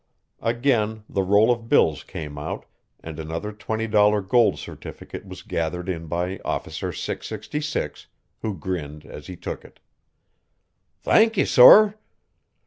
[0.41, 2.65] Again the roll of bills came out
[3.01, 8.07] and another $20 gold certificate was gathered in by Officer 666,
[8.41, 9.79] who grinned as he took it.
[11.03, 11.99] "Thank ye, sorr!"